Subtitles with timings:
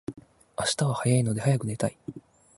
[0.57, 1.95] 明日は早いので早く寝たい